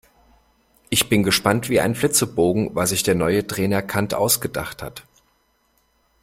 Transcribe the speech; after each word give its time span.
Ich 0.89 1.09
bin 1.09 1.21
gespannt 1.21 1.69
wie 1.69 1.79
ein 1.79 1.93
Flitzebogen, 1.93 2.73
was 2.73 2.89
sich 2.89 3.03
der 3.03 3.13
neue 3.13 3.45
Trainer 3.45 3.83
Kant 3.83 4.15
ausgedacht 4.15 4.81
hat. 4.81 5.03